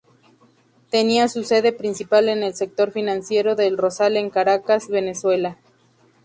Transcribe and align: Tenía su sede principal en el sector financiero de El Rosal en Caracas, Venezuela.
Tenía 0.89 1.27
su 1.27 1.43
sede 1.43 1.73
principal 1.73 2.27
en 2.27 2.41
el 2.41 2.55
sector 2.55 2.91
financiero 2.91 3.55
de 3.55 3.67
El 3.67 3.77
Rosal 3.77 4.17
en 4.17 4.31
Caracas, 4.31 4.87
Venezuela. 4.87 5.59